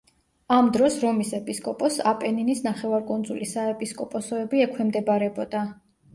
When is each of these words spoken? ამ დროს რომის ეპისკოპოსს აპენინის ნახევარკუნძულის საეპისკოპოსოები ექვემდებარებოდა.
ამ 0.53 0.69
დროს 0.77 0.95
რომის 1.03 1.33
ეპისკოპოსს 1.39 2.01
აპენინის 2.13 2.63
ნახევარკუნძულის 2.69 3.55
საეპისკოპოსოები 3.59 4.65
ექვემდებარებოდა. 4.69 5.65